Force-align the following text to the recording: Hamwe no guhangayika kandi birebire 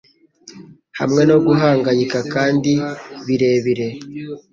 Hamwe 0.99 1.21
no 1.29 1.37
guhangayika 1.45 2.19
kandi 2.33 2.71
birebire 3.25 3.87